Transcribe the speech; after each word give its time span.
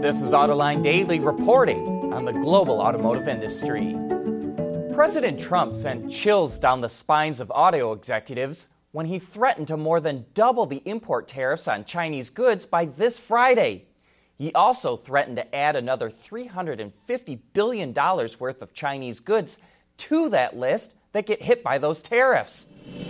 This 0.00 0.20
is 0.20 0.32
Autoline 0.32 0.80
Daily 0.80 1.18
reporting 1.18 2.12
on 2.12 2.24
the 2.24 2.32
global 2.32 2.80
automotive 2.80 3.26
industry. 3.26 3.96
President 4.94 5.40
Trump 5.40 5.74
sent 5.74 6.08
chills 6.08 6.60
down 6.60 6.80
the 6.80 6.88
spines 6.88 7.40
of 7.40 7.50
auto 7.52 7.90
executives 7.90 8.68
when 8.92 9.06
he 9.06 9.18
threatened 9.18 9.66
to 9.66 9.76
more 9.76 9.98
than 9.98 10.26
double 10.34 10.66
the 10.66 10.82
import 10.84 11.26
tariffs 11.26 11.66
on 11.66 11.84
Chinese 11.84 12.30
goods 12.30 12.64
by 12.64 12.84
this 12.84 13.18
Friday. 13.18 13.86
He 14.36 14.52
also 14.52 14.96
threatened 14.96 15.36
to 15.38 15.52
add 15.52 15.74
another 15.74 16.10
$350 16.10 17.40
billion 17.52 17.92
worth 17.92 18.62
of 18.62 18.72
Chinese 18.72 19.18
goods 19.18 19.58
to 19.96 20.28
that 20.28 20.56
list 20.56 20.94
that 21.10 21.26
get 21.26 21.42
hit 21.42 21.64
by 21.64 21.76
those 21.78 22.02
tariffs. 22.02 22.66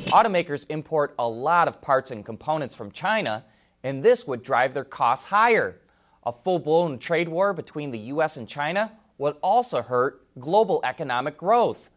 Automakers 0.07 0.65
import 0.71 1.15
a 1.19 1.29
lot 1.29 1.69
of 1.69 1.83
parts 1.83 2.11
and 2.11 2.25
components 2.25 2.75
from 2.75 2.91
China, 2.91 3.45
and 3.83 4.03
this 4.03 4.27
would 4.27 4.43
drive 4.43 4.73
their 4.73 4.85
costs 4.85 5.27
higher. 5.27 5.77
A 6.29 6.33
full 6.33 6.59
blown 6.59 6.99
trade 6.99 7.31
war 7.31 7.55
between 7.55 7.91
the 7.91 8.13
U.S. 8.13 8.37
and 8.37 8.47
China 8.47 8.93
would 9.17 9.37
also 9.43 9.81
hurt 9.81 10.27
global 10.39 10.79
economic 10.85 11.39
growth. 11.39 11.89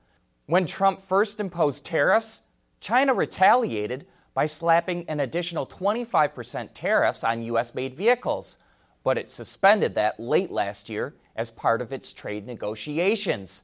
When 0.46 0.66
Trump 0.66 1.02
first 1.02 1.42
imposed 1.42 1.86
tariffs, 1.86 2.44
China 2.80 3.14
retaliated 3.14 4.08
by 4.34 4.46
slapping 4.46 5.04
an 5.10 5.20
additional 5.20 5.68
25% 5.68 6.70
tariffs 6.74 7.26
on 7.26 7.44
U.S. 7.44 7.76
made 7.76 7.94
vehicles, 7.94 8.58
but 9.04 9.18
it 9.18 9.30
suspended 9.30 9.96
that 9.96 10.18
late 10.18 10.50
last 10.50 10.88
year 10.88 11.14
as 11.36 11.52
part 11.52 11.82
of 11.82 11.92
its 11.92 12.14
trade 12.14 12.48
negotiations. 12.48 13.64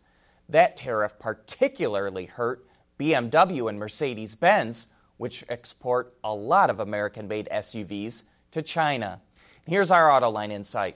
That 0.50 0.76
tariff 0.76 1.18
particularly 1.18 2.26
hurt 2.26 2.68
BMW 3.00 3.70
and 3.70 3.80
Mercedes 3.80 4.36
Benz, 4.36 4.88
which 5.16 5.46
export 5.48 6.18
a 6.26 6.36
lot 6.36 6.70
of 6.70 6.82
American 6.82 7.26
made 7.30 7.48
SUVs 7.54 8.24
to 8.52 8.62
China. 8.62 9.22
Here's 9.68 9.92
our 9.92 10.10
Autoline 10.10 10.52
insight 10.52 10.96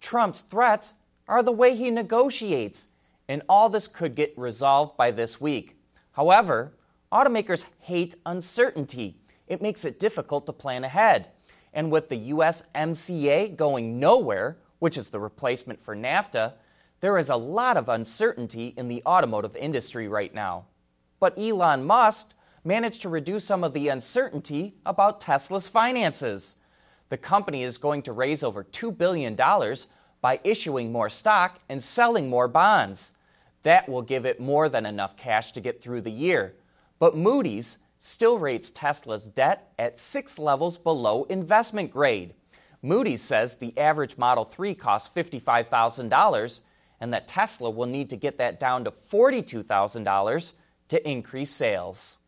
Trump's 0.00 0.42
threats 0.42 0.92
are 1.26 1.42
the 1.42 1.52
way 1.52 1.74
he 1.74 1.90
negotiates, 1.90 2.88
and 3.28 3.42
all 3.48 3.70
this 3.70 3.88
could 3.88 4.14
get 4.14 4.36
resolved 4.36 4.96
by 4.98 5.10
this 5.10 5.40
week. 5.40 5.80
However, 6.12 6.74
automakers 7.10 7.64
hate 7.80 8.16
uncertainty. 8.26 9.16
It 9.46 9.62
makes 9.62 9.86
it 9.86 9.98
difficult 9.98 10.44
to 10.46 10.52
plan 10.52 10.84
ahead. 10.84 11.28
And 11.72 11.90
with 11.90 12.08
the 12.10 12.30
USMCA 12.30 13.56
going 13.56 13.98
nowhere, 13.98 14.58
which 14.80 14.98
is 14.98 15.08
the 15.08 15.20
replacement 15.20 15.82
for 15.82 15.96
NAFTA, 15.96 16.54
there 17.00 17.16
is 17.16 17.30
a 17.30 17.36
lot 17.36 17.78
of 17.78 17.88
uncertainty 17.88 18.74
in 18.76 18.88
the 18.88 19.02
automotive 19.06 19.56
industry 19.56 20.08
right 20.08 20.34
now. 20.34 20.66
But 21.20 21.38
Elon 21.38 21.84
Musk 21.84 22.32
managed 22.64 23.00
to 23.02 23.08
reduce 23.08 23.44
some 23.44 23.64
of 23.64 23.72
the 23.72 23.88
uncertainty 23.88 24.74
about 24.84 25.22
Tesla's 25.22 25.68
finances. 25.68 26.56
The 27.10 27.18
company 27.18 27.64
is 27.64 27.76
going 27.76 28.02
to 28.02 28.12
raise 28.12 28.42
over 28.42 28.64
$2 28.64 28.96
billion 28.96 29.36
by 30.20 30.40
issuing 30.44 30.90
more 30.90 31.10
stock 31.10 31.60
and 31.68 31.82
selling 31.82 32.30
more 32.30 32.48
bonds. 32.48 33.14
That 33.64 33.88
will 33.88 34.02
give 34.02 34.24
it 34.24 34.40
more 34.40 34.68
than 34.68 34.86
enough 34.86 35.16
cash 35.16 35.52
to 35.52 35.60
get 35.60 35.82
through 35.82 36.00
the 36.00 36.10
year. 36.10 36.54
But 36.98 37.16
Moody's 37.16 37.78
still 37.98 38.38
rates 38.38 38.70
Tesla's 38.70 39.28
debt 39.28 39.72
at 39.78 39.98
six 39.98 40.38
levels 40.38 40.78
below 40.78 41.24
investment 41.24 41.90
grade. 41.90 42.34
Moody's 42.80 43.22
says 43.22 43.56
the 43.56 43.76
average 43.76 44.16
Model 44.16 44.44
3 44.44 44.74
costs 44.74 45.14
$55,000 45.14 46.60
and 47.00 47.12
that 47.12 47.28
Tesla 47.28 47.70
will 47.70 47.86
need 47.86 48.08
to 48.10 48.16
get 48.16 48.38
that 48.38 48.60
down 48.60 48.84
to 48.84 48.90
$42,000 48.90 50.52
to 50.88 51.08
increase 51.08 51.50
sales. 51.50 52.18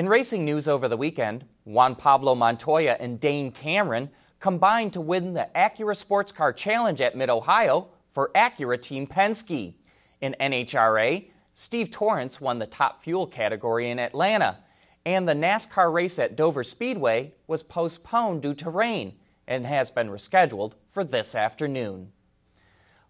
In 0.00 0.08
racing 0.08 0.46
news 0.46 0.66
over 0.66 0.88
the 0.88 0.96
weekend, 0.96 1.44
Juan 1.64 1.94
Pablo 1.94 2.34
Montoya 2.34 2.96
and 2.98 3.20
Dane 3.20 3.52
Cameron 3.52 4.08
combined 4.38 4.94
to 4.94 5.00
win 5.02 5.34
the 5.34 5.50
Acura 5.54 5.94
Sports 5.94 6.32
Car 6.32 6.54
Challenge 6.54 7.02
at 7.02 7.14
Mid 7.14 7.28
Ohio 7.28 7.88
for 8.10 8.30
Acura 8.34 8.80
Team 8.80 9.06
Penske. 9.06 9.74
In 10.22 10.34
NHRA, 10.40 11.28
Steve 11.52 11.90
Torrence 11.90 12.40
won 12.40 12.58
the 12.58 12.66
top 12.66 13.02
fuel 13.02 13.26
category 13.26 13.90
in 13.90 13.98
Atlanta, 13.98 14.60
and 15.04 15.28
the 15.28 15.34
NASCAR 15.34 15.92
race 15.92 16.18
at 16.18 16.34
Dover 16.34 16.64
Speedway 16.64 17.34
was 17.46 17.62
postponed 17.62 18.40
due 18.40 18.54
to 18.54 18.70
rain 18.70 19.16
and 19.46 19.66
has 19.66 19.90
been 19.90 20.08
rescheduled 20.08 20.72
for 20.88 21.04
this 21.04 21.34
afternoon. 21.34 22.10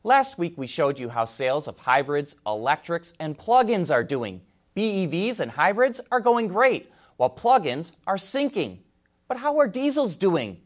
Last 0.03 0.39
week, 0.39 0.55
we 0.57 0.67
showed 0.67 0.99
you 0.99 1.11
how 1.11 1.25
sales 1.25 1.69
of 1.69 1.79
hybrids, 1.79 2.35
electrics, 2.45 3.15
and 3.21 3.39
plug 3.39 3.71
ins 3.71 3.93
are 3.93 4.03
doing. 4.03 4.41
BEVs 4.77 5.41
and 5.41 5.51
hybrids 5.51 6.01
are 6.11 6.21
going 6.21 6.49
great, 6.49 6.91
while 7.17 7.31
plug 7.31 7.67
ins 7.67 7.97
are 8.07 8.19
sinking. 8.19 8.81
But 9.29 9.39
how 9.39 9.59
are 9.59 9.69
diesels 9.69 10.17
doing? 10.17 10.61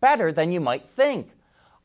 better 0.00 0.32
than 0.32 0.52
you 0.52 0.60
might 0.60 0.88
think. 0.88 1.30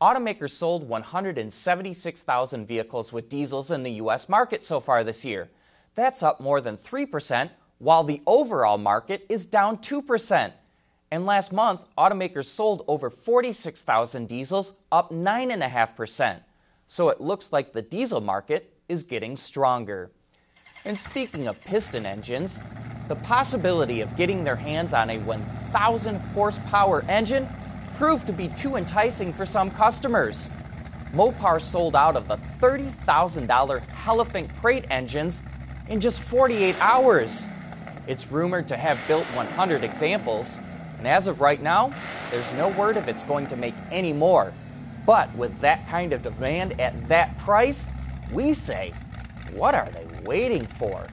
Automakers 0.01 0.51
sold 0.51 0.87
176,000 0.87 2.67
vehicles 2.67 3.13
with 3.13 3.29
diesels 3.29 3.71
in 3.71 3.83
the 3.83 3.91
U.S. 3.91 4.27
market 4.27 4.65
so 4.65 4.79
far 4.79 5.03
this 5.03 5.23
year. 5.23 5.49
That's 5.95 6.23
up 6.23 6.41
more 6.41 6.59
than 6.59 6.77
3%, 6.77 7.49
while 7.77 8.03
the 8.03 8.21
overall 8.27 8.77
market 8.77 9.25
is 9.29 9.45
down 9.45 9.77
2%. 9.77 10.51
And 11.11 11.25
last 11.25 11.53
month, 11.53 11.81
automakers 11.97 12.45
sold 12.45 12.83
over 12.87 13.09
46,000 13.09 14.27
diesels, 14.27 14.73
up 14.91 15.11
9.5%. 15.11 16.39
So 16.87 17.09
it 17.09 17.21
looks 17.21 17.53
like 17.53 17.71
the 17.71 17.81
diesel 17.81 18.19
market 18.19 18.73
is 18.89 19.03
getting 19.03 19.35
stronger. 19.35 20.11
And 20.85 20.99
speaking 20.99 21.47
of 21.47 21.61
piston 21.61 22.05
engines, 22.05 22.59
the 23.07 23.15
possibility 23.15 24.01
of 24.01 24.15
getting 24.17 24.43
their 24.43 24.55
hands 24.55 24.93
on 24.93 25.09
a 25.09 25.17
1,000 25.19 26.15
horsepower 26.15 27.05
engine 27.07 27.47
proved 27.95 28.27
to 28.27 28.33
be 28.33 28.49
too 28.49 28.75
enticing 28.75 29.31
for 29.31 29.45
some 29.45 29.71
customers. 29.71 30.49
Mopar 31.13 31.61
sold 31.61 31.95
out 31.95 32.17
of 32.17 32.27
the 32.27 32.35
$30,000 32.35 33.79
Hellephant 33.89 34.53
crate 34.57 34.85
engines 34.89 35.41
in 35.87 35.99
just 36.01 36.21
48 36.21 36.75
hours. 36.81 37.45
It's 38.07 38.29
rumored 38.29 38.67
to 38.67 38.75
have 38.75 38.99
built 39.07 39.25
100 39.35 39.83
examples, 39.83 40.57
and 40.97 41.07
as 41.07 41.27
of 41.27 41.39
right 41.39 41.61
now, 41.61 41.93
there's 42.29 42.51
no 42.53 42.69
word 42.69 42.97
if 42.97 43.07
it's 43.07 43.23
going 43.23 43.47
to 43.47 43.55
make 43.55 43.75
any 43.91 44.11
more. 44.11 44.53
But 45.05 45.33
with 45.35 45.57
that 45.61 45.87
kind 45.87 46.11
of 46.11 46.23
demand 46.23 46.79
at 46.81 47.07
that 47.07 47.37
price, 47.37 47.87
we 48.31 48.53
say, 48.53 48.91
what 49.55 49.75
are 49.75 49.87
they 49.89 50.05
waiting 50.23 50.65
for? 50.65 51.07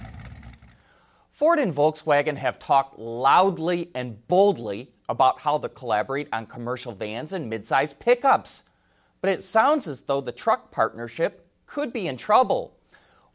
Ford 1.33 1.59
and 1.59 1.75
Volkswagen 1.75 2.37
have 2.37 2.59
talked 2.59 2.99
loudly 2.99 3.91
and 3.95 4.27
boldly 4.29 4.93
about 5.09 5.41
how 5.41 5.59
they 5.59 5.69
collaborate 5.69 6.29
on 6.33 6.47
commercial 6.47 6.93
vans 6.93 7.33
and 7.33 7.51
midsize 7.51 7.99
pickups. 7.99 8.65
But 9.21 9.31
it 9.31 9.43
sounds 9.43 9.89
as 9.89 10.03
though 10.03 10.21
the 10.21 10.33
truck 10.33 10.71
partnership 10.71 11.47
could 11.67 11.93
be 11.93 12.07
in 12.07 12.17
trouble. 12.17 12.77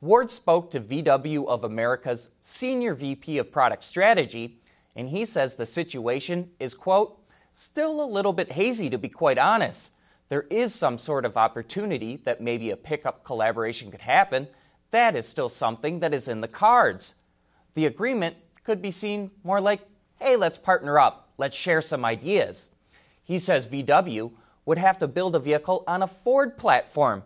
Ward 0.01 0.29
spoke 0.29 0.69
to 0.71 0.79
VW 0.79 1.47
of 1.47 1.63
America's 1.63 2.29
senior 2.41 2.93
VP 2.93 3.37
of 3.37 3.51
product 3.51 3.83
strategy, 3.83 4.59
and 4.95 5.09
he 5.09 5.25
says 5.25 5.55
the 5.55 5.65
situation 5.65 6.51
is, 6.59 6.73
quote, 6.73 7.19
still 7.53 8.03
a 8.03 8.05
little 8.05 8.33
bit 8.33 8.51
hazy 8.51 8.89
to 8.89 8.97
be 8.97 9.09
quite 9.09 9.37
honest. 9.37 9.91
There 10.29 10.45
is 10.49 10.73
some 10.75 10.97
sort 10.97 11.25
of 11.25 11.37
opportunity 11.37 12.17
that 12.25 12.41
maybe 12.41 12.71
a 12.71 12.77
pickup 12.77 13.23
collaboration 13.23 13.91
could 13.91 14.01
happen. 14.01 14.47
That 14.91 15.15
is 15.15 15.27
still 15.27 15.49
something 15.49 15.99
that 15.99 16.13
is 16.13 16.27
in 16.27 16.41
the 16.41 16.47
cards. 16.47 17.15
The 17.73 17.85
agreement 17.85 18.37
could 18.63 18.81
be 18.81 18.91
seen 18.91 19.31
more 19.43 19.61
like, 19.61 19.81
hey, 20.19 20.35
let's 20.35 20.57
partner 20.57 20.97
up, 20.97 21.29
let's 21.37 21.55
share 21.55 21.81
some 21.81 22.05
ideas. 22.05 22.71
He 23.23 23.39
says 23.39 23.67
VW 23.67 24.31
would 24.65 24.77
have 24.77 24.97
to 24.99 25.07
build 25.07 25.35
a 25.35 25.39
vehicle 25.39 25.83
on 25.87 26.01
a 26.01 26.07
Ford 26.07 26.57
platform, 26.57 27.23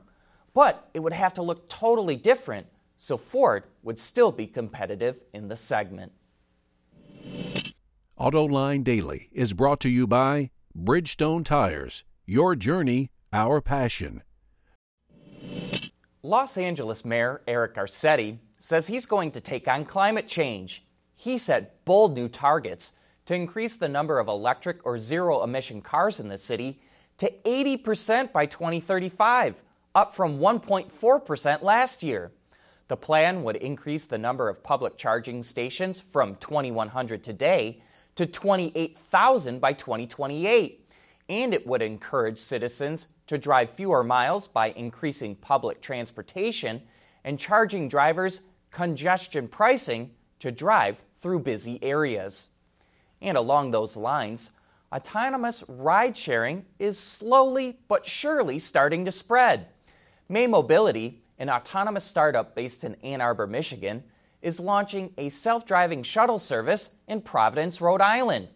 but 0.53 0.89
it 0.93 0.99
would 0.99 1.13
have 1.13 1.33
to 1.35 1.41
look 1.41 1.69
totally 1.69 2.15
different, 2.15 2.67
so 2.97 3.17
Ford 3.17 3.63
would 3.83 3.99
still 3.99 4.31
be 4.31 4.47
competitive 4.47 5.23
in 5.33 5.47
the 5.47 5.55
segment. 5.55 6.11
Autoline 8.19 8.83
Daily 8.83 9.29
is 9.31 9.53
brought 9.53 9.79
to 9.81 9.89
you 9.89 10.05
by 10.05 10.51
Bridgestone 10.77 11.45
Tires. 11.45 12.03
Your 12.25 12.55
journey, 12.55 13.11
our 13.31 13.61
passion. 13.61 14.23
Los 16.21 16.57
Angeles 16.57 17.05
Mayor 17.05 17.41
Eric 17.47 17.75
Garcetti 17.75 18.39
says 18.59 18.87
he's 18.87 19.05
going 19.05 19.31
to 19.31 19.39
take 19.39 19.69
on 19.69 19.85
climate 19.85 20.27
change. 20.27 20.83
He 21.15 21.37
set 21.37 21.85
bold 21.85 22.13
new 22.13 22.27
targets 22.27 22.93
to 23.25 23.33
increase 23.33 23.77
the 23.77 23.87
number 23.87 24.19
of 24.19 24.27
electric 24.27 24.85
or 24.85 24.99
zero 24.99 25.43
emission 25.43 25.81
cars 25.81 26.19
in 26.19 26.27
the 26.27 26.37
city 26.37 26.81
to 27.19 27.31
80% 27.45 28.33
by 28.33 28.45
2035, 28.45 29.63
up 29.95 30.13
from 30.13 30.39
1.4% 30.39 31.61
last 31.61 32.03
year. 32.03 32.31
The 32.89 32.97
plan 32.97 33.43
would 33.43 33.55
increase 33.57 34.03
the 34.03 34.17
number 34.17 34.49
of 34.49 34.61
public 34.61 34.97
charging 34.97 35.41
stations 35.41 36.01
from 36.01 36.35
2,100 36.35 37.23
today 37.23 37.81
to 38.15 38.25
28,000 38.25 39.61
by 39.61 39.71
2028. 39.71 40.85
and 41.29 41.53
it 41.53 41.65
would 41.67 41.81
encourage 41.81 42.39
citizens 42.39 43.07
to 43.29 43.37
drive 43.37 43.69
fewer 43.69 44.03
miles 44.03 44.47
by 44.47 44.71
increasing 44.71 45.35
public 45.35 45.81
transportation 45.81 46.81
and 47.23 47.37
charging 47.37 47.87
drivers 47.87 48.41
congestion 48.71 49.47
pricing 49.47 50.09
to 50.39 50.51
drive 50.51 51.03
through 51.15 51.37
busy 51.37 51.77
areas. 51.83 52.47
And 53.21 53.37
along 53.37 53.69
those 53.69 53.95
lines, 53.95 54.49
autonomous 54.91 55.63
ride 55.67 56.17
sharing 56.17 56.65
is 56.79 56.97
slowly 56.97 57.77
but 57.87 58.03
surely 58.03 58.57
starting 58.57 59.05
to 59.05 59.11
spread. 59.11 59.67
May 60.27 60.47
Mobility, 60.47 61.21
an 61.37 61.51
autonomous 61.51 62.05
startup 62.05 62.55
based 62.55 62.83
in 62.83 62.95
Ann 63.03 63.21
Arbor, 63.21 63.45
Michigan, 63.45 64.03
is 64.41 64.59
launching 64.59 65.13
a 65.19 65.29
self 65.29 65.67
driving 65.67 66.01
shuttle 66.01 66.39
service 66.39 66.89
in 67.07 67.21
Providence, 67.21 67.79
Rhode 67.79 68.01
Island. 68.01 68.47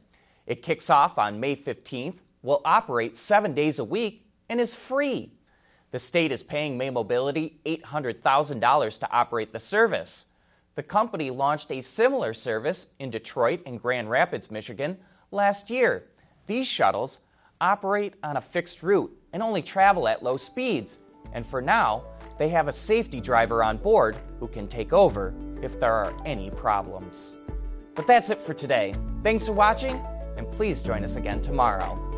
It 0.47 0.63
kicks 0.63 0.89
off 0.89 1.19
on 1.19 1.39
May 1.39 1.55
15th, 1.55 2.21
will 2.41 2.61
operate 2.65 3.15
seven 3.15 3.53
days 3.53 3.77
a 3.77 3.83
week, 3.83 4.23
and 4.53 4.61
is 4.61 4.75
free. 4.75 5.31
The 5.89 5.97
state 5.97 6.31
is 6.31 6.43
paying 6.43 6.77
May 6.77 6.91
Mobility 6.91 7.59
$800,000 7.65 8.99
to 8.99 9.11
operate 9.11 9.51
the 9.51 9.59
service. 9.59 10.27
The 10.75 10.83
company 10.83 11.31
launched 11.31 11.71
a 11.71 11.81
similar 11.81 12.35
service 12.35 12.85
in 12.99 13.09
Detroit 13.09 13.61
and 13.65 13.81
Grand 13.81 14.11
Rapids, 14.11 14.51
Michigan 14.51 14.99
last 15.31 15.71
year. 15.71 16.03
These 16.45 16.67
shuttles 16.67 17.17
operate 17.61 18.13
on 18.21 18.37
a 18.37 18.41
fixed 18.41 18.83
route 18.83 19.11
and 19.33 19.41
only 19.41 19.63
travel 19.63 20.07
at 20.07 20.21
low 20.21 20.37
speeds. 20.37 20.99
And 21.33 21.43
for 21.43 21.59
now, 21.59 22.03
they 22.37 22.49
have 22.49 22.67
a 22.67 22.73
safety 22.73 23.19
driver 23.19 23.63
on 23.63 23.77
board 23.77 24.15
who 24.39 24.47
can 24.47 24.67
take 24.67 24.93
over 24.93 25.33
if 25.63 25.79
there 25.79 25.93
are 25.93 26.13
any 26.27 26.51
problems. 26.51 27.37
But 27.95 28.05
that's 28.05 28.29
it 28.29 28.37
for 28.37 28.53
today. 28.53 28.93
Thanks 29.23 29.47
for 29.47 29.53
watching, 29.53 29.99
and 30.37 30.47
please 30.51 30.83
join 30.83 31.03
us 31.03 31.15
again 31.15 31.41
tomorrow. 31.41 32.12